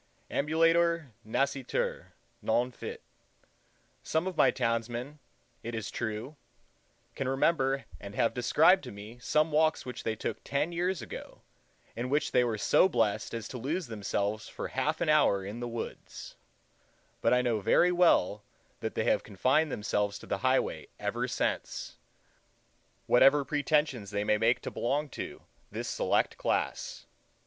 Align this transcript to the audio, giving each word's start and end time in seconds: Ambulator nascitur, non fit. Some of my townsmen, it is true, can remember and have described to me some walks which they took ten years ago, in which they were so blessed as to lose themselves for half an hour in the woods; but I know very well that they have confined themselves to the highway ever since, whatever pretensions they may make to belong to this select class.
Ambulator 0.31 1.11
nascitur, 1.23 2.13
non 2.41 2.71
fit. 2.71 3.03
Some 4.01 4.25
of 4.25 4.35
my 4.35 4.49
townsmen, 4.49 5.19
it 5.61 5.75
is 5.75 5.91
true, 5.91 6.37
can 7.13 7.27
remember 7.27 7.85
and 7.99 8.15
have 8.15 8.33
described 8.33 8.83
to 8.85 8.91
me 8.91 9.19
some 9.19 9.51
walks 9.51 9.85
which 9.85 10.01
they 10.01 10.15
took 10.15 10.43
ten 10.43 10.71
years 10.71 11.03
ago, 11.03 11.43
in 11.95 12.09
which 12.09 12.31
they 12.31 12.43
were 12.43 12.57
so 12.57 12.89
blessed 12.89 13.35
as 13.35 13.47
to 13.49 13.59
lose 13.59 13.85
themselves 13.85 14.47
for 14.49 14.69
half 14.69 15.01
an 15.01 15.09
hour 15.09 15.45
in 15.45 15.59
the 15.59 15.67
woods; 15.67 16.35
but 17.21 17.31
I 17.31 17.43
know 17.43 17.59
very 17.59 17.91
well 17.91 18.43
that 18.79 18.95
they 18.95 19.03
have 19.03 19.21
confined 19.21 19.71
themselves 19.71 20.17
to 20.17 20.25
the 20.25 20.39
highway 20.39 20.87
ever 20.99 21.27
since, 21.27 21.97
whatever 23.05 23.45
pretensions 23.45 24.09
they 24.09 24.23
may 24.23 24.39
make 24.39 24.61
to 24.61 24.71
belong 24.71 25.09
to 25.09 25.43
this 25.69 25.87
select 25.87 26.37
class. 26.39 27.05